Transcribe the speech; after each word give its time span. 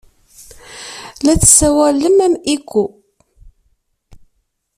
La 1.25 1.33
tessawalem 1.41 2.17
am 2.25 2.33
Eco. 2.55 2.83